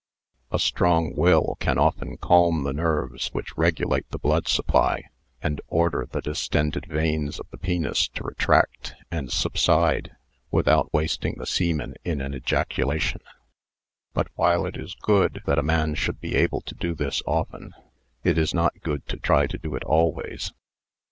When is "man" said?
15.61-15.93